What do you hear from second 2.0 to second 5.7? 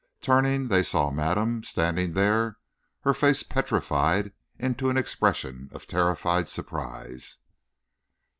there, her face petrified into an expression